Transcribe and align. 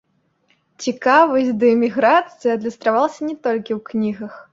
Цікавасць 0.85 1.51
да 1.63 1.67
эміграцыі 1.73 2.53
адлюстравалася 2.55 3.21
не 3.29 3.35
толькі 3.49 3.71
ў 3.77 3.83
кнігах. 3.91 4.33